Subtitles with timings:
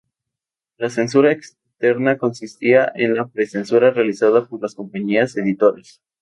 [0.77, 6.01] La censura externa consistía en la pre-censura realizada por las compañías editoras.